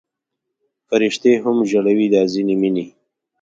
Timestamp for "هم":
1.43-1.57